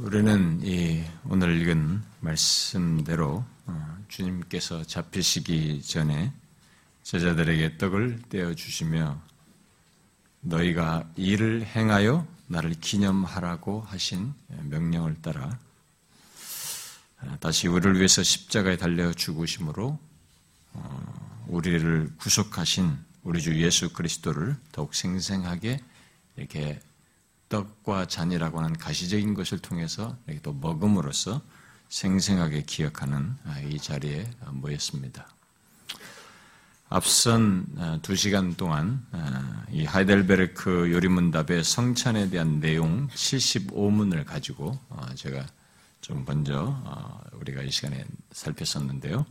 [0.00, 6.32] 우리는 이 오늘 읽은 말씀대로 어, 주님께서 잡히시기 전에
[7.02, 9.20] 제자들에게 떡을 떼어 주시며
[10.40, 14.32] 너희가 이를 행하여 나를 기념하라고 하신
[14.70, 15.58] 명령을 따라
[17.20, 19.98] 어, 다시 우리를 위해서 십자가에 달려 죽으심으로
[20.72, 25.78] 어, 우리를 구속하신 우리 주 예수 그리스도를 더욱 생생하게
[26.36, 26.80] 이렇게
[27.50, 31.42] 떡과 잔이라고 하는 가시적인 것을 통해서 또 먹음으로써
[31.90, 35.28] 생생하게 기억하는 아, 이 자리에 모였습니다.
[36.88, 45.06] 앞선 아, 두 시간 동안 아, 이 하이델베르크 요리문답의 성찬에 대한 내용 75문을 가지고 어,
[45.14, 45.44] 제가
[46.00, 49.26] 좀 먼저 어, 우리가 이 시간에 살폈었는데요.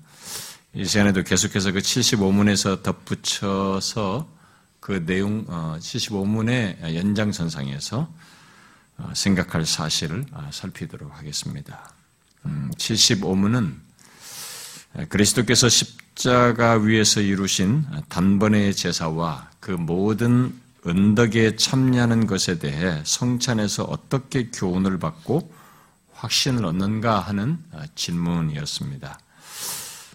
[0.74, 4.39] 이 시간에도 계속해서 그 75문에서 덧붙여서
[4.80, 8.14] 그 내용 75문의 어, 연장선상에서
[8.98, 11.94] 어, 생각할 사실을 아, 살피도록 하겠습니다.
[12.44, 13.82] 75문은 음,
[15.10, 20.54] 그리스도께서 십자가 위에서 이루신 단번의 제사와 그 모든
[20.88, 25.52] 은덕에 참여하는 것에 대해 성찬에서 어떻게 교훈을 받고
[26.14, 29.20] 확신을 얻는가 하는 아, 질문이었습니다.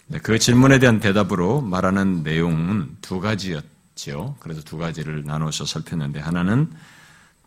[0.07, 4.37] 네, 그 질문에 대한 대답으로 말하는 내용은 두 가지였 지요.
[4.41, 6.71] 그래서 두 가지를 나눠서 살폈는데 하나는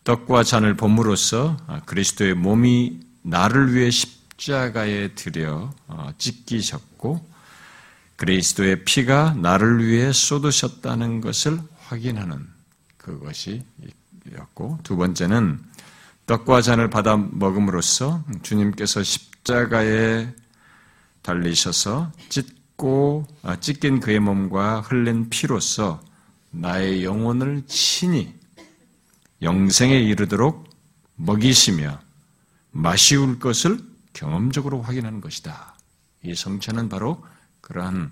[0.04, 7.30] 떡과 잔을 본무로써 아, 그리스도의 몸이 나를 위해 십자가에 들여 어, 찢기셨고
[8.16, 12.48] 그리스도의 피가 나를 위해 쏟으셨다는 것을 확인하는
[12.98, 15.60] 그것이었고 두 번째는
[16.26, 20.34] 떡과 잔을 받아 먹음으로써 주님께서 십자가에
[21.22, 26.02] 달리셔서 찢고 아, 찢긴 그의 몸과 흘린 피로써
[26.60, 28.34] 나의 영혼을 친히
[29.42, 30.68] 영생에 이르도록
[31.16, 32.00] 먹이시며
[32.72, 33.80] 마시울 것을
[34.14, 35.76] 경험적으로 확인하는 것이다.
[36.24, 37.24] 이 성찬은 바로
[37.62, 38.12] 그러한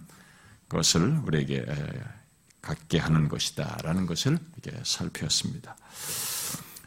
[0.70, 1.66] 것을 우리에게
[2.62, 3.78] 갖게 하는 것이다.
[3.84, 5.76] 라는 것을 이렇게 살펴봤습니다.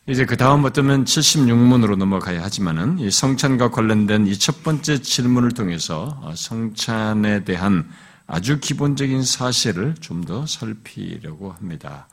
[0.06, 6.32] 이제 그 다음 어쩌면 76문으로 넘어가야 하지만은 이 성찬과 관련된 이 첫 번째 질문을 통해서
[6.34, 7.90] 성찬에 대한
[8.28, 12.06] 아주 기본적인 사실을 좀 더 살피려고 합니다.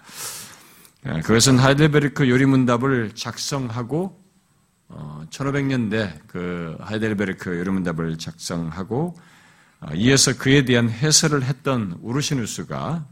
[1.06, 4.24] 예, 그것은 하이델베르크 요리문답을 작성하고
[4.90, 9.18] 1500년대 어, 그 하이델베르크 요리문답을 작성하고
[9.81, 13.06] 어, 이어서 그에 대한 해설을 했던 우르시누스가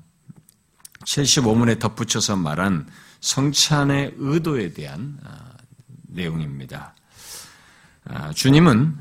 [1.04, 2.88] 75문에 덧붙여서 말한
[3.20, 5.30] 성찬의 의도에 대한 어,
[6.08, 6.96] 내용입니다.
[8.36, 8.98] 주님은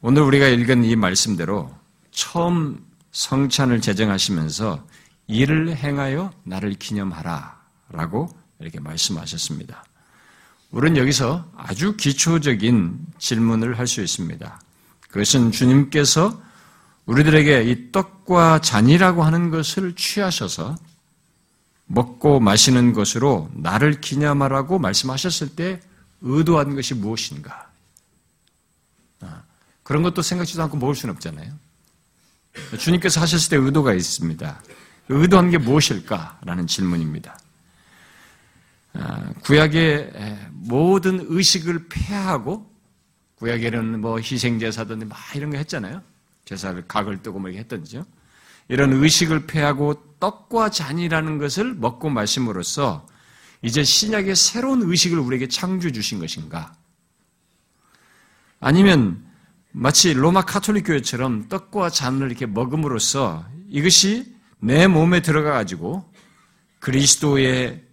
[0.00, 1.72] 오늘 우리가 읽은 이 말씀대로
[2.10, 2.84] 처음
[3.14, 4.86] 성찬을 제정하시면서
[5.28, 7.58] 이를 행하여 나를 기념하라
[7.90, 9.84] 라고 이렇게 말씀하셨습니다.
[10.72, 14.60] 우리는 여기서 아주 기초적인 질문을 할 수 있습니다.
[15.08, 16.42] 그것은 주님께서
[17.06, 20.74] 우리들에게 이 떡과 잔이라고 하는 것을 취하셔서
[21.86, 25.80] 먹고 마시는 것으로 나를 기념하라고 말씀하셨을 때
[26.22, 27.70] 의도한 것이 무엇인가?
[29.20, 29.42] 아,
[29.84, 31.52] 그런 것도 생각지도 않고 먹을 수는 없잖아요.
[32.78, 34.62] 주님께서 하셨을 때 의도가 있습니다.
[35.08, 37.38] 의도한 게 무엇일까라는 질문입니다.
[38.94, 40.12] 아, 구약의
[40.52, 42.72] 모든 의식을 폐하고
[43.36, 46.00] 구약에는 뭐 희생제사든 막 이런 거 했잖아요.
[46.44, 48.04] 제사를 각을 뜨고 뭐 했던지요.
[48.68, 53.06] 이런 의식을 폐하고 떡과 잔이라는 것을 먹고 마심으로써
[53.62, 56.74] 이제 신약의 새로운 의식을 우리에게 창조해 주신 것인가?
[58.60, 59.22] 아니면
[59.76, 66.12] 마치 로마 카톨릭 교회처럼 떡과 잔을 이렇게 먹음으로써 이것이 내 몸에 들어가 가지고
[66.78, 67.84] 그리스도의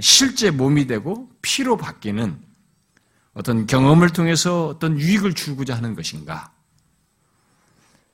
[0.00, 2.40] 실제 몸이 되고 피로 바뀌는
[3.34, 6.50] 어떤 경험을 통해서 어떤 유익을 주고자 하는 것인가?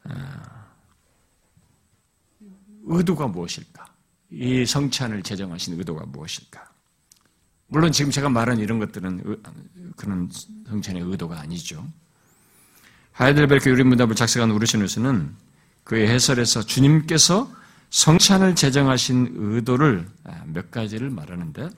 [0.03, 0.67] 아,
[2.83, 3.95] 의도가 무엇일까?
[4.31, 6.69] 이 성찬을 제정하신 의도가 무엇일까?
[7.69, 9.41] 물론 지금 제가 말한 이런 것들은
[9.97, 10.29] 그런
[10.67, 11.87] 성찬의 의도가 아니죠.
[13.13, 15.35] 하이델베르크 유리문답을 작성한 우르시누스는
[15.85, 17.51] 그의 해설에서 주님께서
[17.91, 21.69] 성찬을 제정하신 의도를 아, 몇 가지를 말하는데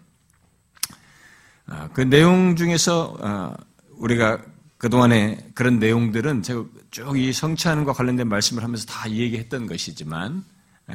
[1.66, 3.56] 아, 그 내용 중에서 아,
[3.96, 4.42] 우리가
[4.78, 10.44] 그동안에 그런 내용들은 제가 쭉 이 성찬과 관련된 말씀을 하면서 다 얘기했던 것이지만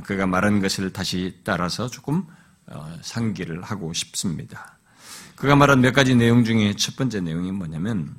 [0.04, 2.24] 그가 말한 것을 다시 따라서 조금
[2.68, 4.78] 어, 상기를 하고 싶습니다.
[5.36, 8.14] 그가 말한 몇 가지 내용 중에 첫 번째 내용이 뭐냐면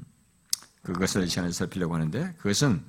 [0.93, 2.85] 그것을 이 시간에 살피려고 하는데 그것은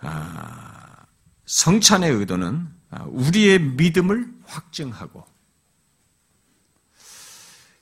[0.00, 1.04] 아,
[1.46, 5.26] 성찬의 의도는 아, 우리의 믿음을 확증하고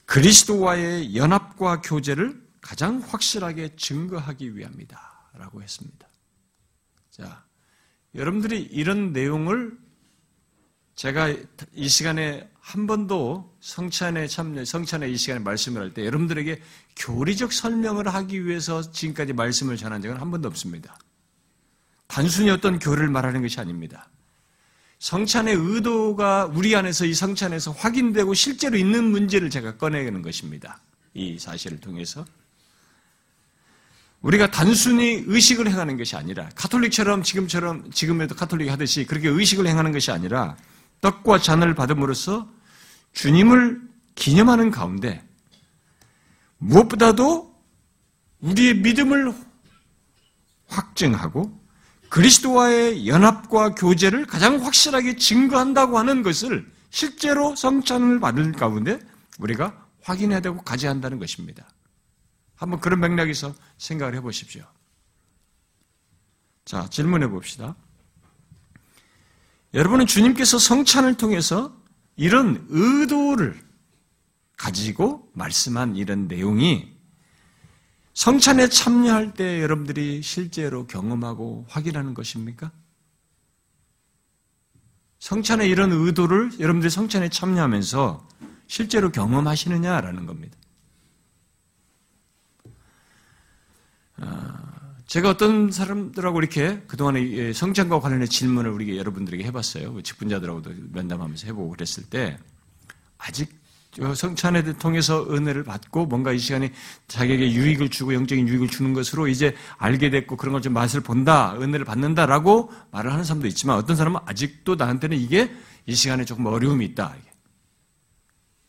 [0.07, 5.31] 그리스도와의 연합과 교제를 가장 확실하게 증거하기 위함이다.
[5.35, 6.09] 라고 했습니다.
[7.11, 7.45] 자,
[8.15, 9.79] 여러분들이 이런 내용을
[10.99, 11.33] 제가
[11.77, 16.61] 이 시간에 한 번도 성찬에 참여, 성찬에 이 시간에 말씀을 할 때 여러분들에게
[16.97, 20.99] 교리적 설명을 하기 위해서 지금까지 말씀을 전한 적은 한 번도 없습니다.
[22.09, 24.09] 단순히 어떤 교리를 말하는 것이 아닙니다.
[24.99, 30.81] 성찬의 의도가 우리 안에서 이 성찬에서 확인되고 실제로 있는 문제를 제가 꺼내는 것입니다.
[31.15, 32.25] 이 사실을 통해서.
[34.23, 40.11] 우리가 단순히 의식을 행하는 것이 아니라 카톨릭처럼 지금처럼 지금에도 카톨릭이 하듯이 그렇게 의식을 행하는 것이
[40.11, 40.57] 아니라
[41.01, 42.49] 떡과 잔을 받음으로써
[43.13, 43.81] 주님을
[44.15, 45.25] 기념하는 가운데
[46.59, 47.55] 무엇보다도
[48.41, 49.33] 우리의 믿음을
[50.67, 51.59] 확증하고
[52.09, 58.99] 그리스도와의 연합과 교제를 가장 확실하게 증거한다고 하는 것을 실제로 성찬을 받을 가운데
[59.39, 61.69] 우리가 확인해야 되고 가져야 한다는 것입니다.
[62.57, 64.65] 한번 그런 맥락에서 생각을 해 보십시오.
[66.65, 67.77] 자, 질문해 봅시다.
[69.75, 71.77] 여러분은 주님께서 성찬을 통해서
[72.17, 73.61] 이런 의도를
[74.57, 76.97] 가지고 말씀한 이런 내용이
[78.15, 82.73] 성찬에 참여할 때 여러분들이 실제로 경험하고 확인하는 것입니까?
[85.21, 88.27] 성찬의 이런 의도를 여러분들이 성찬에 참여하면서
[88.67, 90.57] 실제로 경험하시느냐라는 겁니다.
[95.09, 100.03] 아, 제가 어떤 사람들하고 이렇게 그동안에 성찬과 관련된 질문을 우리 여러분들에게 해봤어요.
[100.03, 102.39] 직분자들하고도 면담하면서 해보고 그랬을 때
[103.17, 103.49] 아직
[104.15, 106.73] 성찬에 통해서 은혜를 받고 뭔가 이 시간에
[107.09, 111.55] 자기에게 유익을 주고 영적인 유익을 주는 것으로 이제 알게 됐고 그런 걸 좀 맛을 본다,
[111.59, 115.51] 은혜를 받는다라고 말을 하는 사람도 있지만 어떤 사람은 아직도 나한테는 이게
[115.87, 117.17] 이 시간에 조금 어려움이 있다.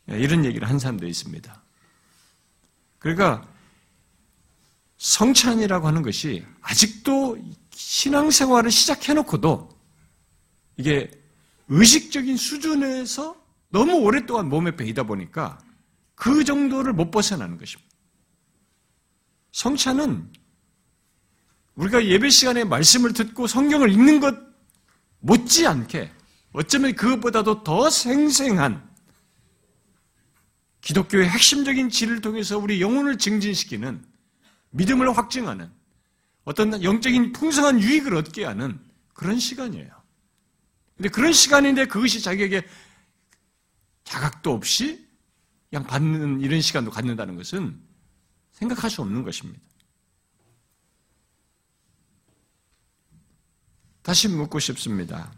[0.08, 1.62] 이런 얘기를 한 사람도 있습니다.
[2.98, 3.46] 그러니까
[5.00, 7.38] 성찬이라고 하는 것이 아직도
[7.70, 9.70] 신앙생활을 시작해놓고도
[10.76, 11.10] 이게
[11.68, 13.34] 의식적인 수준에서
[13.70, 15.58] 너무 오랫동안 몸에 배이다 보니까
[16.14, 17.90] 그 정도를 못 벗어나는 것입니다.
[19.52, 20.30] 성찬은
[21.76, 24.36] 우리가 예배 시간에 말씀을 듣고 성경을 읽는 것
[25.20, 26.12] 못지않게
[26.52, 28.86] 어쩌면 그것보다도 더 생생한
[30.82, 34.09] 기독교의 핵심적인 질을 통해서 우리 영혼을 증진시키는
[34.70, 35.70] 믿음을 확증하는
[36.44, 38.80] 어떤 영적인 풍성한 유익을 얻게 하는
[39.12, 39.90] 그런 시간이에요.
[40.96, 42.66] 근데 그런 시간인데 그것이 자기에게
[44.04, 45.06] 자각도 없이
[45.68, 47.80] 그냥 받는 이런 시간도 갖는다는 것은
[48.52, 49.60] 생각할 수 없는 것입니다.
[54.02, 55.32] 다시 묻고 싶습니다.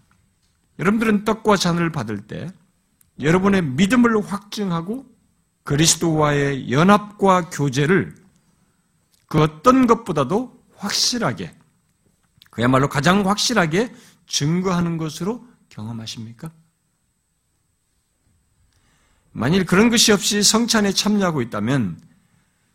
[0.79, 2.51] 여러분들은 떡과 잔을 받을 때
[3.21, 5.07] 여러분의 믿음을 확증하고
[5.65, 8.22] 그리스도와의 연합과 교제를
[9.33, 11.57] 그 어떤 것보다도 확실하게,
[12.51, 13.91] 그야말로 가장 확실하게
[14.27, 16.53] 증거하는 것으로 경험하십니까?
[19.31, 21.99] 만일 그런 것이 없이 성찬에 참여하고 있다면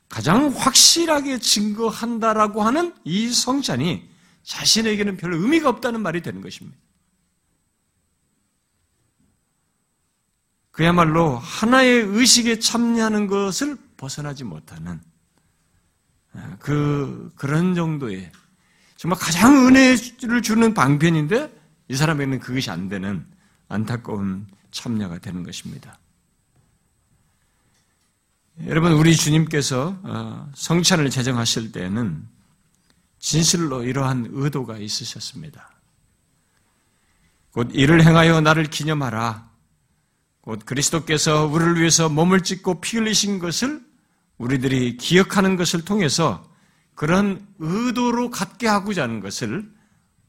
[0.09, 4.09] 가장 확실하게 증거한다라고 하는 이 성찬이
[4.41, 6.75] 자신에게는 별로 의미가 없다는 말이 되는 것입니다.
[10.71, 14.99] 그야말로 하나의 의식에 참여하는 것을 벗어나지 못하는
[16.59, 18.31] 그 그런 정도의
[18.95, 21.55] 정말 가장 은혜를 주는 방편인데
[21.89, 23.25] 이 사람에게는 그것이 안 되는
[23.69, 25.97] 안타까운 참여가 되는 것입니다.
[28.65, 32.27] 여러분, 우리 주님께서 어, 성찬을 제정하실 때는
[33.19, 35.69] 진실로 이러한 의도가 있으셨습니다.
[37.51, 39.47] 곧 이를 행하여 나를 기념하라.
[40.41, 43.86] 곧 그리스도께서 우리를 위해서 몸을 찢고 피 흘리신 것을
[44.37, 46.47] 우리들이 기억하는 것을 통해서
[46.95, 49.71] 그런 의도로 갖게 하고자 하는 것을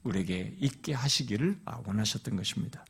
[0.03, 2.85] 우리에게 있게 하시기를 원하셨던 것입니다.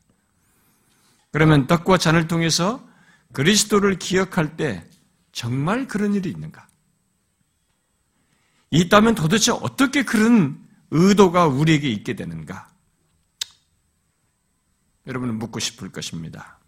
[1.31, 2.87] 그러면 떡과 잔을 통해서
[3.33, 4.87] 그리스도를 기억할 때
[5.31, 6.67] 정말 그런 일이 있는가?
[8.71, 12.69] 있다면 도대체 어떻게 그런 의도가 우리에게 있게 되는가?
[15.07, 16.59] 여러분은 묻고 싶을 것입니다.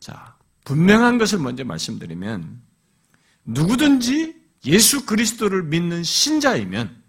[0.00, 2.69] 자, 분명한 것을 먼저 말씀드리면
[3.44, 7.02] 누구든지 예수 그리스도를 믿는 신자이면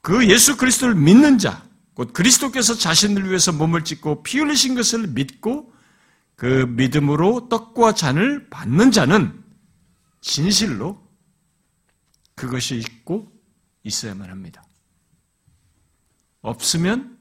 [0.00, 5.72] 그 예수 그리스도를 믿는 자, 곧 그리스도께서 자신을 위해서 몸을 찢고 피 흘리신 것을 믿고
[6.36, 9.42] 그 믿음으로 떡과 잔을 받는 자는
[10.20, 11.04] 진실로
[12.34, 13.32] 그것이 있고
[13.82, 14.62] 있어야만 합니다.
[16.42, 17.18] 없으면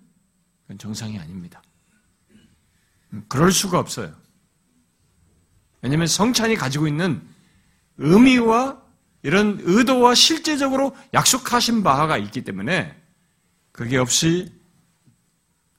[0.63, 1.63] 그건 정상이 아닙니다.
[3.29, 4.13] 그럴 수가 없어요.
[5.85, 7.21] 왜냐하면 성찬이 가지고 있는
[7.99, 8.81] 의미와
[9.21, 12.99] 이런 의도와 실제적으로 약속하신 바가 있기 때문에
[13.71, 14.51] 그게 없이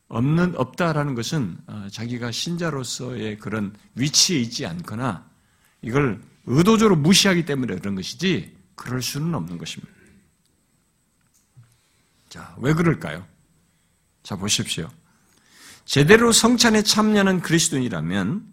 [0.06, 5.28] 없는 없다라는 것은 어, 자기가 신자로서의 그런 위치에 있지 않거나
[5.82, 9.92] 이걸 의도적으로 무시하기 때문에 그런 것이지 그럴 수는 없는 것입니다.
[12.28, 13.26] 자, 왜 그럴까요?
[14.22, 14.88] 자, 보십시오.
[15.84, 18.52] 제대로 성찬에 참여하는 그리스도인이라면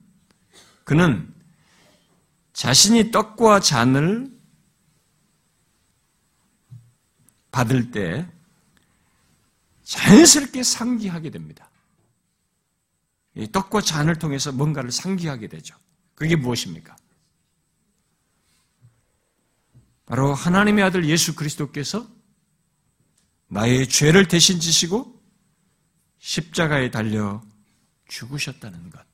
[0.84, 1.32] 그는
[2.54, 4.32] 자신이 떡과 잔을
[7.52, 8.28] 받을 때
[9.84, 11.70] 자연스럽게 상기하게 됩니다.
[13.52, 15.76] 떡과 잔을 통해서 뭔가를 상기하게 되죠.
[16.16, 16.96] 그게 무엇입니까?
[20.06, 22.08] 바로 하나님의 아들 예수 그리스도께서
[23.48, 25.22] 나의 죄를 대신 지시고
[26.20, 27.42] 십자가에 달려
[28.08, 29.13] 죽으셨다는 것.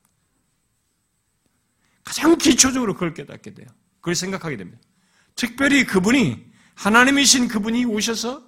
[2.04, 3.68] 가장 기초적으로 그걸 깨닫게 돼요.
[4.00, 4.80] 그걸 생각하게 됩니다.
[5.34, 8.42] 특별히 그분이 하나님이신 그분이 오셔서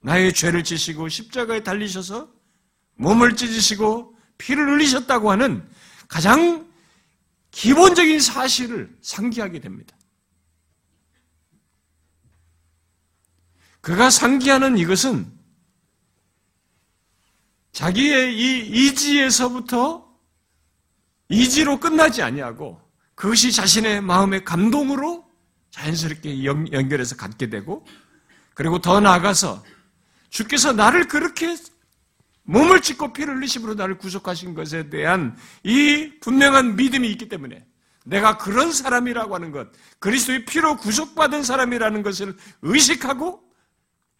[0.00, 2.32] 나의 죄를 지시고 십자가에 달리셔서
[2.94, 5.68] 몸을 찢으시고 피를 흘리셨다고 하는
[6.08, 6.68] 가장
[7.50, 9.96] 기본적인 사실을 상기하게 됩니다.
[13.80, 15.32] 그가 상기하는 이것은
[17.72, 20.07] 자기의 이 이지에서부터
[21.28, 22.80] 이지로 끝나지 아니하고
[23.14, 25.26] 그것이 자신의 마음의 감동으로
[25.70, 27.84] 자연스럽게 연결해서 갖게 되고
[28.54, 29.62] 그리고 더 나아가서
[30.30, 31.56] 주께서 나를 그렇게
[32.44, 37.66] 몸을 찢고 피를 흘리심으로 나를 구속하신 것에 대한 이 분명한 믿음이 있기 때문에
[38.06, 39.68] 내가 그런 사람이라고 하는 것,
[39.98, 43.42] 그리스도의 피로 구속받은 사람이라는 것을 의식하고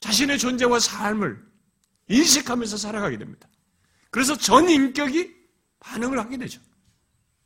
[0.00, 1.42] 자신의 존재와 삶을
[2.08, 3.48] 인식하면서 살아가게 됩니다.
[4.10, 5.34] 그래서 전 인격이
[5.80, 6.60] 반응을 하게 되죠.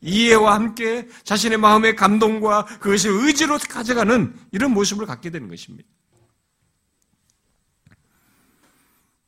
[0.02, 5.88] 이해와 함께 자신의 마음의 감동과 그것을 의지로 가져가는 이런 모습을 갖게 되는 것입니다.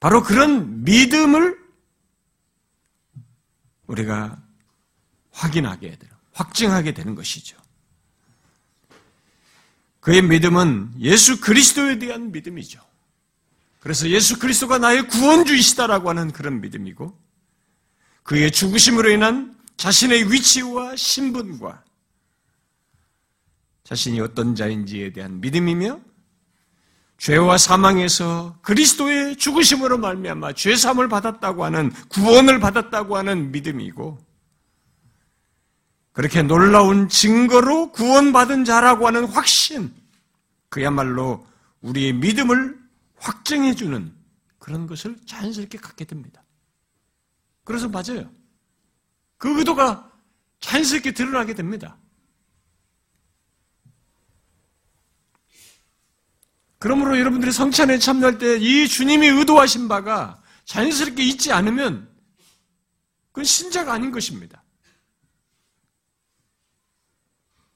[0.00, 1.58] 바로 그런 믿음을
[3.86, 4.42] 우리가
[5.30, 7.56] 확인하게 되는, 확증하게 되는 것이죠.
[10.00, 12.80] 그의 믿음은 예수 그리스도에 대한 믿음이죠.
[13.80, 17.18] 그래서 예수 그리스도가 나의 구원주이시다라고 하는 그런 믿음이고,
[18.22, 21.84] 그의 죽으심으로 인한 자신의 위치와 신분과
[23.84, 26.00] 자신이 어떤 자인지에 대한 믿음이며
[27.18, 34.18] 죄와 사망에서 그리스도의 죽으심으로 말미암아 죄 사함을 받았다고 하는 구원을 받았다고 하는 믿음이고
[36.12, 39.92] 그렇게 놀라운 증거로 구원받은 자라고 하는 확신
[40.68, 41.46] 그야말로
[41.82, 42.78] 우리의 믿음을
[43.16, 44.14] 확정해 주는
[44.58, 46.42] 그런 것을 자연스럽게 갖게 됩니다.
[47.64, 48.30] 그래서 맞아요.
[49.36, 50.10] 그 의도가
[50.60, 51.98] 자연스럽게 드러나게 됩니다.
[56.78, 62.12] 그러므로 여러분들이 성찬에 참여할 때 이 주님이 의도하신 바가 자연스럽게 있지 않으면
[63.32, 64.62] 그건 신자가 아닌 것입니다.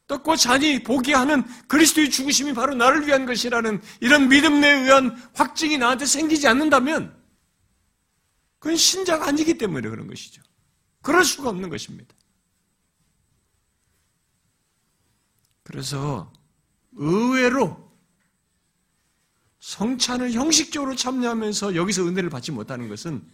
[0.06, 6.06] 떡과 잔이 보게 하는 그리스도의 죽으심이 바로 나를 위한 것이라는 이런 믿음에 의한 확증이 나한테
[6.06, 7.14] 생기지 않는다면
[8.58, 10.42] 그건 신자가 아니기 때문에 그런 것이죠.
[11.08, 12.14] 그럴 수가 없는 것입니다.
[15.62, 16.30] 그래서
[16.92, 17.90] 의외로
[19.58, 23.26] 성찬을 형식적으로 참여하면서 여기서 은혜를 받지 못하는 것은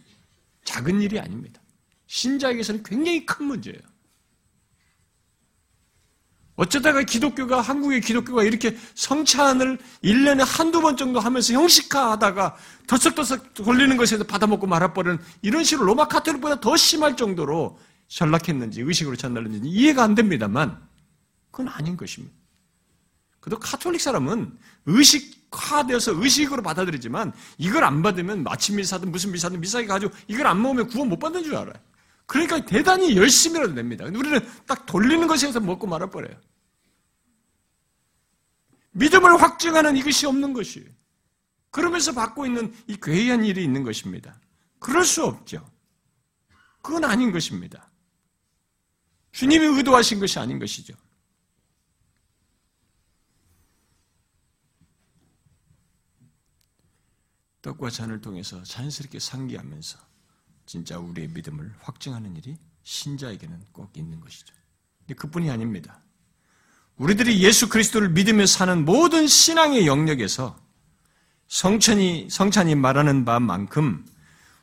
[0.63, 1.61] 작은 일이 아닙니다.
[2.07, 3.81] 신자에게서는 굉장히 큰 문제예요.
[6.55, 12.55] 어쩌다가 기독교가, 한국의 기독교가 이렇게 성찬을 1년에 한두 번 정도 하면서 형식화 하다가
[12.87, 19.67] 덜썩덜썩 돌리는 것에서 받아먹고 말아버리는 이런 식으로 로마 카톨릭보다 더 심할 정도로 전락했는지, 의식으로 전달했는지
[19.67, 20.79] 이해가 안 됩니다만,
[21.51, 22.33] 그건 아닌 것입니다.
[23.41, 30.13] 그래도 카톨릭 사람은 의식화되어서 의식으로 받아들이지만 이걸 안 받으면 마침 미사든 무슨 미사든 미사에 가지고
[30.27, 31.73] 이걸 안 먹으면 구원 못 받는 줄 알아요.
[32.25, 34.05] 그러니까 대단히 열심히라도 냅니다.
[34.05, 36.39] 우리는 딱 돌리는 것에 서 먹고 말아버려요.
[38.91, 40.89] 믿음을 확증하는 이것이 없는 것이에요.
[41.69, 44.39] 그러면서 받고 있는 이 괴이한 일이 있는 것입니다.
[44.79, 45.69] 그럴 수 없죠.
[46.81, 47.91] 그건 아닌 것입니다.
[49.31, 50.95] 주님이 의도하신 것이 아닌 것이죠.
[57.61, 60.14] 떡과 잔을 통해서 자연스럽게 상기하면서
[60.65, 64.53] 진짜 우리의 믿음을 확증하는 일이 신자에게는 꼭 있는 것이죠.
[64.99, 66.01] 근데 그뿐이 아닙니다.
[66.97, 70.57] 우리들이 예수 그리스도를 믿으며 사는 모든 신앙의 영역에서
[71.47, 74.05] 성찬이, 성찬이 말하는 바만큼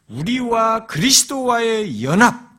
[0.08, 2.52] 우리와 그리스도와의 연합,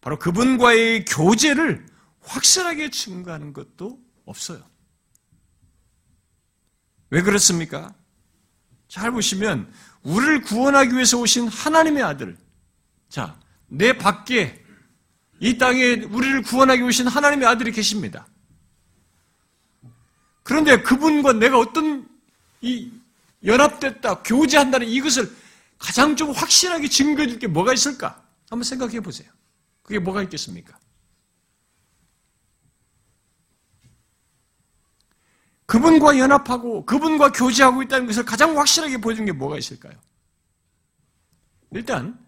[0.00, 1.86] 바로 그분과의 교제를
[2.20, 4.62] 확실하게 증거하는 것도 없어요.
[7.10, 7.94] 왜 그렇습니까?
[8.88, 12.36] 잘 보시면 우리를 구원하기 위해서 오신 하나님의 아들.
[13.08, 14.62] 자, 내 밖에
[15.40, 18.26] 이 땅에 우리를 구원하기 오신 하나님의 아들이 계십니다.
[20.42, 22.08] 그런데 그분과 내가 어떤
[22.60, 22.90] 이
[23.44, 25.30] 연합됐다, 교제한다는 이것을
[25.78, 28.24] 가장 좀 확실하게 증거해 줄 게 뭐가 있을까?
[28.48, 29.30] 한번 생각해 보세요.
[29.82, 30.78] 그게 뭐가 있겠습니까?
[35.66, 39.94] 그분과 연합하고 그분과 교제하고 있다는 것을 가장 확실하게 보여준 게 뭐가 있을까요?
[41.72, 42.18] 일단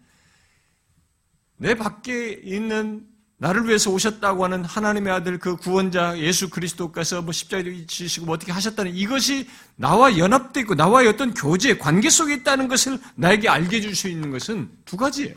[1.59, 3.05] 내 밖에 있는
[3.37, 8.51] 나를 위해서 오셨다고 하는 하나님의 아들 그 구원자 예수 그리스도께서 뭐 십자가에 지시고 뭐 어떻게
[8.51, 13.95] 하셨다는 이것이 나와 연합되어 있고 나와의 어떤 교제, 관계 속에 있다는 것을 나에게 알게 해줄
[13.95, 15.35] 수 있는 것은 두 가지예요.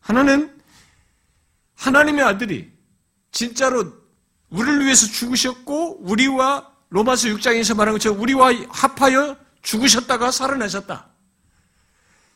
[0.00, 0.54] 하나는
[1.74, 2.70] 하나님의 아들이
[3.32, 3.92] 진짜로
[4.50, 11.08] 우리를 위해서 죽으셨고 우리와 로마서 6장에서 말한 것처럼 우리와 합하여 죽으셨다가 살아나셨다.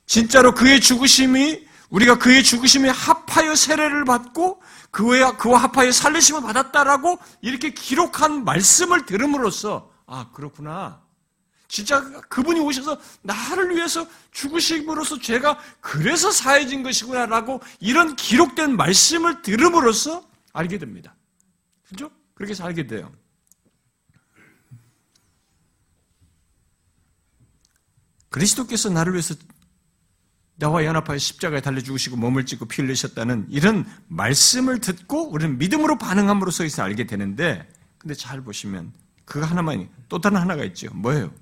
[0.07, 8.45] 진짜로 그의 죽으심이 우리가 그의 죽으심에 합하여 세례를 받고 그와, 합하여 살리심을 받았다라고 이렇게 기록한
[8.45, 11.03] 말씀을 들음으로써 아 그렇구나.
[11.69, 20.79] 진짜 그분이 오셔서 나를 위해서 죽으심으로써 죄가 그래서 사해진 것이구나라고 이런 기록된 말씀을 들음으로써 알게
[20.79, 21.15] 됩니다.
[21.89, 22.11] 그죠?
[22.35, 23.13] 그렇게 알게 돼요.
[28.31, 29.35] 그리스도께서 나를 위해서
[30.61, 36.65] 나와 연합하여 십자가에 달려 죽으시고 몸을 찢고 피 흘리셨다는 이런 말씀을 듣고 우리는 믿음으로 반응함으로써
[36.65, 38.93] 있어 알게 되는데 근데 잘 보시면
[39.25, 40.93] 그거 하나만이 또 다른 하나가 있죠.
[40.93, 41.33] 뭐예요?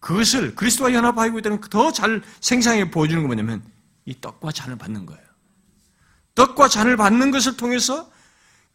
[0.00, 3.64] 그것을 그리스도와 연합하고 있다는 더 잘 생생하게 보여주는 거 뭐냐면
[4.04, 5.22] 이 떡과 잔을 받는 거예요.
[6.34, 8.10] 떡과 잔을 받는 것을 통해서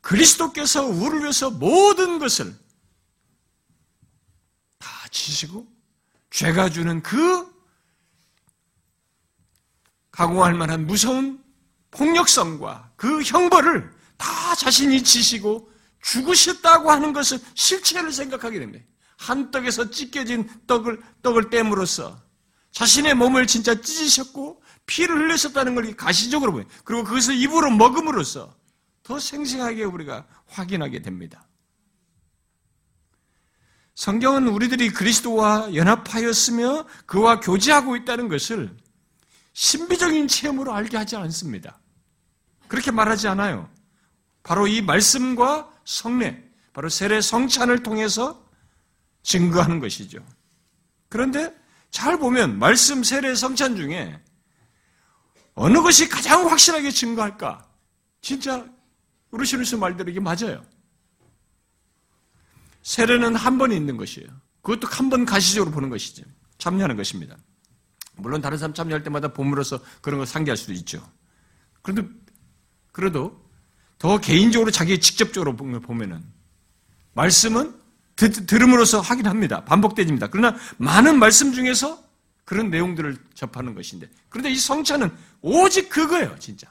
[0.01, 2.55] 그리스도께서 우리를 위해서 모든 것을
[4.79, 5.67] 다 지시고
[6.31, 7.46] 죄가 주는 그
[10.17, 11.39] 가공할 만한 무서운
[11.91, 18.83] 폭력성과 그 형벌을 다 자신이 지시고 죽으셨다고 하는 것을 실체를 생각하게 됩니다.
[19.19, 22.19] 한 떡에서 찢겨진 떡을, 떡을 땜으로써
[22.71, 26.65] 자신의 몸을 진짜 찢으셨고 피를 흘리셨다는 걸 가시적으로 보여요.
[26.83, 28.55] 그리고 그것을 입으로 먹음으로써
[29.03, 31.47] 더 생생하게 우리가 확인하게 됩니다.
[33.93, 38.75] 성경은 우리들이 그리스도와 연합하였으며 그와 교제하고 있다는 것을
[39.57, 41.79] 신비적인 체험으로 알게 하지 않습니다.
[42.67, 43.67] 그렇게 말하지 않아요.
[44.43, 48.47] 바로 이 말씀과 성례, 바로 세례 성찬을 통해서
[49.23, 50.23] 증거하는 것이죠.
[51.09, 51.51] 그런데
[51.89, 54.23] 잘 보면 말씀 세례 성찬 중에
[55.55, 57.67] 어느 것이 가장 확실하게 증거할까?
[58.21, 58.63] 진짜
[59.31, 60.63] 우르시누스 말대로 이게 맞아요.
[62.83, 64.29] 세례는 한 번 있는 것이에요.
[64.61, 66.23] 그것도 한 번 가시적으로 보는 것이죠.
[66.59, 67.35] 참여하는 것입니다.
[68.17, 71.07] 물론 다른 사람 참여할 때마다 봄으로서 그런 걸 상기할 수도 있죠.
[71.81, 72.07] 그래도,
[72.91, 73.41] 그래도
[73.97, 76.23] 더 개인적으로 자기 직접적으로 보면은
[77.13, 77.75] 말씀은
[78.15, 79.63] 듣, 들음으로써 확인합니다.
[79.65, 80.27] 반복되집니다.
[80.27, 82.03] 그러나 많은 말씀 중에서
[82.45, 86.67] 그런 내용들을 접하는 것인데 그런데 이 성찬은 오직 그거예요, 진짜.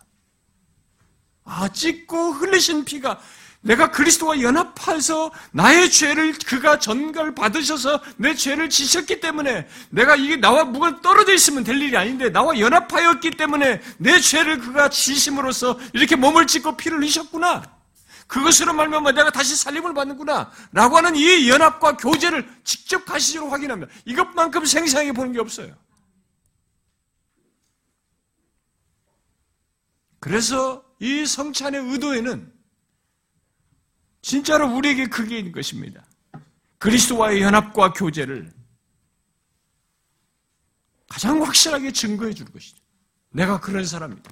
[1.45, 3.21] 아, 찢고 흘리신 피가
[3.67, 10.65] 내가 그리스도와 연합해서 나의 죄를 그가 전갈 받으셔서 내 죄를 지셨기 때문에 내가 이게 나와
[10.65, 16.47] 뭐가 떨어져 있으면 될 일이 아닌데 나와 연합하였기 때문에 내 죄를 그가 지심으로써 이렇게 몸을
[16.47, 17.63] 찢고 피를 흘리셨구나.
[18.29, 20.51] 그것으로 말미암아 내가 다시 살림을 받는구나.
[20.73, 23.93] 라고 하는 이 연합과 교제를 직접 가시적으로 확인합니다.
[24.05, 25.75] 이것만큼 생생하게 보는 게 없어요.
[30.21, 32.56] 그래서 이 성찬의 의도에는
[34.27, 36.05] 진짜로 우리에게 그게 있는 것입니다.
[36.79, 38.53] 그리스도와의 연합과 교제를
[41.09, 42.77] 가장 확실하게 증거해 주는 것이죠.
[43.31, 44.29] 내가 그런 사람이다.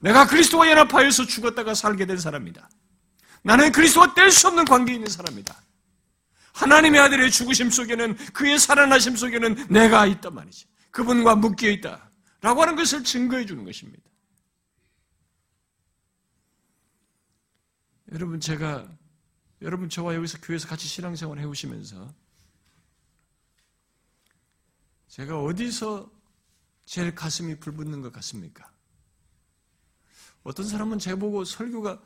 [0.00, 2.68] 내가 그리스도와 연합하여서 죽었다가 살게 된 사람이다.
[3.42, 5.56] 나는 그리스도와 뗄 수 없는 관계에 있는 사람이다.
[6.52, 10.66] 하나님의 아들의 죽으심 속에는 그의 살아나심 속에는 내가 있단 말이지.
[10.90, 12.10] 그분과 묶여 있다.
[12.42, 14.09] 라고 하는 것을 증거해 주는 것입니다.
[18.12, 18.88] 여러분 제가
[19.62, 22.12] 여러분 저와 여기서 교회에서 같이 신앙생활 을 해오시면서
[25.08, 26.10] 제가 어디서
[26.86, 28.70] 제일 가슴이 불붙는 것 같습니까?
[30.42, 32.00] 어떤 사람은 제 보고 설교가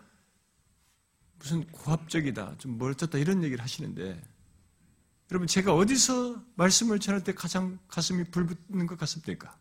[1.38, 4.22] 무슨 고압적이다, 좀 멀쩡다 이런 얘기를 하시는데
[5.30, 9.56] 여러분 제가 어디서 말씀을 전할 때 가장 가슴이 불붙는 것 같습니까?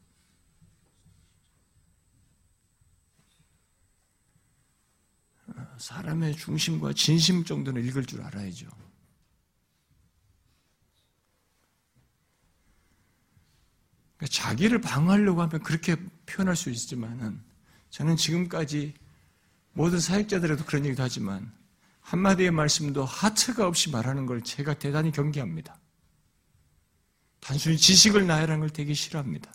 [5.83, 8.67] 사람의 중심과 진심 정도는 읽을 줄 알아야죠.
[14.15, 17.41] 그러니까 자기를 방어하려고 하면 그렇게 표현할 수 있지만은
[17.89, 18.93] 저는 지금까지
[19.73, 21.51] 모든 사역자들에도 그런 얘기도 하지만
[21.99, 25.77] 한마디의 말씀도 하트가 없이 말하는 걸 제가 대단히 경계합니다.
[27.41, 29.53] 단순히 지식을 나열하는 걸 되게 싫어합니다.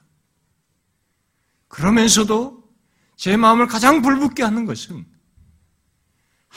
[1.68, 2.68] 그러면서도
[3.16, 5.17] 제 마음을 가장 불붙게 하는 것은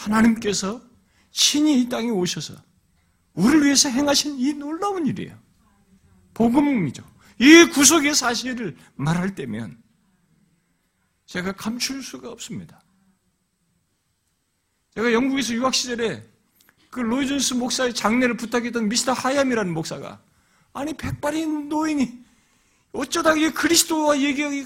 [0.01, 0.81] 하나님께서
[1.31, 2.55] 친히 이 땅에 오셔서
[3.33, 5.37] 우리를 위해서 행하신 이 놀라운 일이에요.
[6.33, 7.03] 복음이죠.
[7.39, 9.81] 이 구속의 사실을 말할 때면
[11.25, 12.81] 제가 감출 수가 없습니다.
[14.95, 16.27] 제가 영국에서 유학 시절에
[16.89, 20.21] 그 로이존스 목사의 장례를 부탁했던 미스터 하얌이라는 목사가
[20.73, 22.21] 아니 백발인 노인이
[22.91, 24.65] 어쩌다 이 그리스도와 얘기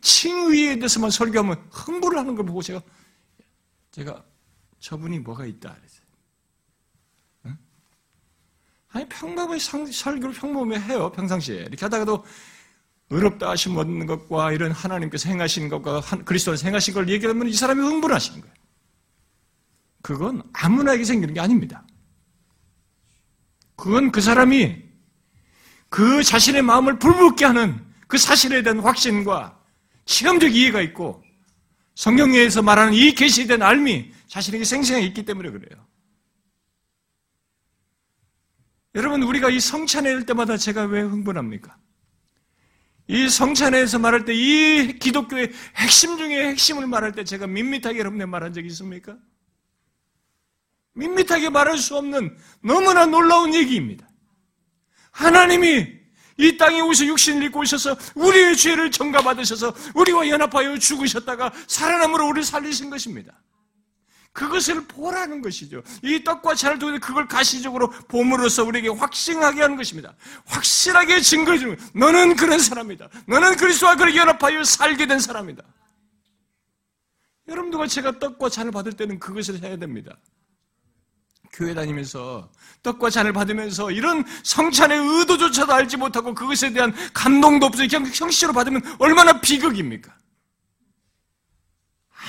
[0.00, 2.82] 칭의에 대해서만 설교하면 흥분을 하는 걸 보고 제가
[3.92, 4.24] 제가
[4.80, 6.06] 저분이 뭐가 있다 그랬어요.
[7.46, 7.58] 응?
[8.88, 9.60] 아니 평범하게
[9.92, 12.24] 설교를 평범하게 해요 평상시에 이렇게 하다가도
[13.10, 18.40] 의롭다 하심 얻는 것과 이런 하나님께서 행하신 것과 그리스도께서 행하신 걸 얘기하면 이 사람이 흥분하시는
[18.40, 18.54] 거예요.
[20.02, 21.84] 그건 아무나에게 생기는 게 아닙니다.
[23.76, 24.82] 그건 그 사람이
[25.88, 29.58] 그 자신의 마음을 불붙게 하는 그 사실에 대한 확신과
[30.04, 31.22] 체험적 이해가 있고
[31.96, 35.86] 성경에서 말하는 이 계시에 알미 자신에게 생생하게 있기 때문에 그래요.
[38.94, 41.76] 여러분 우리가 이 성찬회일 때마다 제가 왜 흥분합니까?
[43.08, 48.52] 이 성찬회에서 말할 때 이 기독교의 핵심 중에 핵심을 말할 때 제가 밋밋하게 여러분에 말한
[48.52, 49.18] 적이 있습니까?
[50.94, 54.08] 밋밋하게 말할 수 없는 너무나 놀라운 얘기입니다.
[55.10, 55.88] 하나님이
[56.38, 62.90] 이 땅에 오셔 육신을 입고 오셔서 우리의 죄를 정가받으셔서 우리와 연합하여 죽으셨다가 살아남으로 우리를 살리신
[62.90, 63.42] 것입니다.
[64.32, 65.82] 그것을 보라는 것이죠.
[66.02, 70.14] 이 떡과 잔을 통해 그걸 가시적으로 봄으로써 우리에게 확신하게 하는 것입니다.
[70.46, 73.08] 확실하게 증거해 주는 너는 그런 사람이다.
[73.26, 75.62] 너는 그리스도와 그렇게 연합하여 살게 된 사람이다.
[77.48, 80.16] 여러분들과 제가 떡과 잔을 받을 때는 그것을 해야 됩니다.
[81.52, 82.48] 교회 다니면서
[82.84, 87.88] 떡과 잔을 받으면서 이런 성찬의 의도조차도 알지 못하고 그것에 대한 감동도 없어요.
[87.88, 90.19] 그냥 형식으로 받으면 얼마나 비극입니까?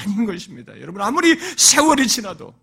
[0.01, 0.79] 아닌 것입니다.
[0.79, 2.53] 여러분, 아무리 세월이 지나도,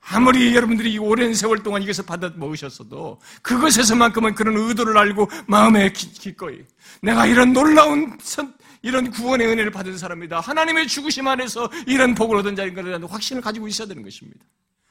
[0.00, 6.64] 아무리 여러분들이 오랜 세월 동안 이것을 받아 먹으셨어도, 그것에서만큼은 그런 의도를 알고 마음에 기꺼이,
[7.02, 10.40] 내가 이런 놀라운 선, 이런 구원의 은혜를 받은 사람이다.
[10.40, 14.44] 하나님의 죽으심 안에서 이런 복을 얻은 자인 것에 대한 확신을 가지고 있어야 되는 것입니다.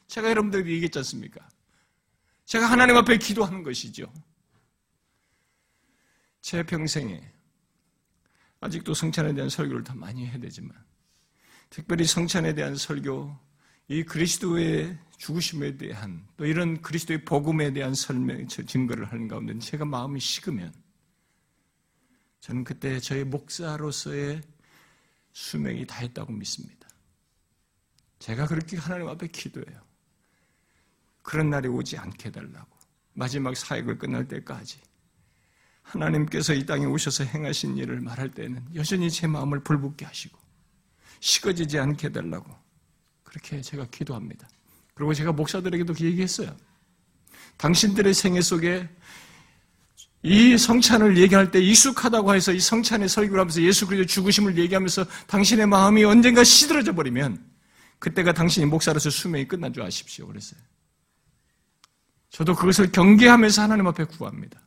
[0.07, 1.41] 제가 여러분들에게 얘기했지 않습니까?
[2.45, 4.11] 제가 하나님 앞에 기도하는 것이죠.
[6.41, 7.21] 제 평생에
[8.61, 10.75] 아직도 성찬에 대한 설교를 더 많이 해야 되지만
[11.69, 13.37] 특별히 성찬에 대한 설교,
[13.87, 20.19] 이 그리스도의 죽으심에 대한 또 이런 그리스도의 복음에 대한 설명, 증거를 하는 가운데 제가 마음이
[20.19, 20.73] 식으면
[22.39, 24.41] 저는 그때 저의 목사로서의
[25.33, 26.87] 수명이 다했다고 믿습니다.
[28.19, 29.81] 제가 그렇게 하나님 앞에 기도해요.
[31.21, 32.77] 그런 날이 오지 않게 해달라고.
[33.13, 34.79] 마지막 사역을 끝날 때까지
[35.91, 40.37] 하나님께서 이 땅에 오셔서 행하신 일을 말할 때는 여전히 제 마음을 불붙게 하시고
[41.19, 42.49] 식어지지 않게 해달라고
[43.23, 44.47] 그렇게 제가 기도합니다.
[44.93, 46.55] 그리고 제가 목사들에게도 그 얘기했어요.
[47.57, 48.87] 당신들의 생애 속에
[50.21, 55.65] 이 성찬을 얘기할 때 익숙하다고 해서 이 성찬의 설교를 하면서 예수 그리스도 죽으심을 얘기하면서 당신의
[55.67, 57.43] 마음이 언젠가 시들어져 버리면
[57.99, 60.27] 그때가 당신이 목사로서 수명이 끝난 줄 아십시오.
[60.27, 60.59] 그랬어요.
[62.29, 64.59] 저도 그것을 경계하면서 하나님 앞에 구합니다.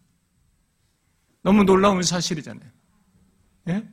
[1.43, 2.71] 너무 놀라운 사실이잖아요.
[3.69, 3.89] 예?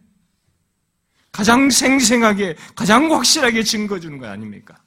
[1.31, 4.83] 가장 생생하게, 가장 확실하게 증거 주는 거 아닙니까?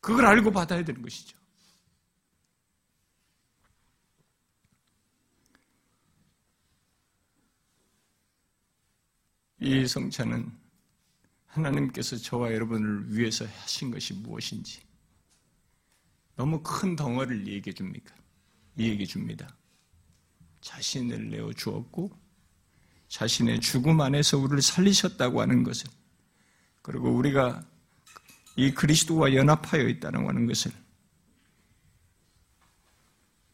[0.00, 1.36] 그걸 알고 받아야 되는 것이죠.
[9.58, 10.52] 이 성찬은
[11.46, 14.82] 하나님께서 저와 여러분을 위해서 하신 것이 무엇인지
[16.36, 18.14] 너무 큰 덩어리를 얘기해 줍니까?
[18.78, 19.56] 얘기해 줍니다.
[20.66, 22.10] 자신을 내어 주었고
[23.06, 25.88] 자신의 죽음 안에서 우리를 살리셨다고 하는 것을
[26.82, 27.64] 그리고 우리가
[28.56, 30.72] 이 그리스도와 연합하여 있다는 하는 것을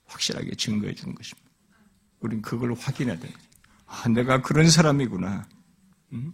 [0.06, 1.50] 확실하게 증거해 주는 것입니다.
[2.20, 3.34] 우리는 그걸 확인해야 거죠.
[3.86, 5.46] 아, 내가 그런 사람이구나.
[6.12, 6.32] 음?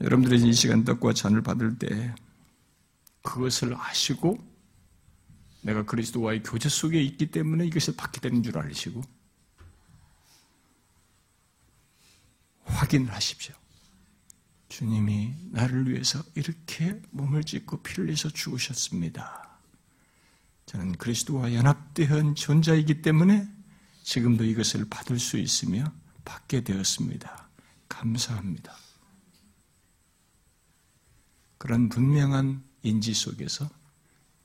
[0.00, 2.12] 여러분들이 이 시간 떡과 잔을 받을 때
[3.22, 4.53] 그것을 아시고
[5.64, 9.02] 내가 그리스도와의 교제 속에 있기 때문에 이것을 받게 되는 줄 알시고
[12.64, 13.54] 확인을 하십시오.
[14.68, 19.58] 주님이 나를 위해서 이렇게 몸을 찢고 피를 내서 죽으셨습니다.
[20.66, 23.48] 저는 그리스도와 연합된 존재이기 때문에
[24.02, 25.90] 지금도 이것을 받을 수 있으며
[26.26, 27.48] 받게 되었습니다.
[27.88, 28.76] 감사합니다.
[31.56, 33.70] 그런 분명한 인지 속에서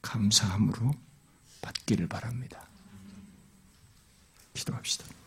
[0.01, 1.08] 감사함으로
[1.61, 2.67] 받기를 바랍니다.
[4.53, 5.18] 기도합시다.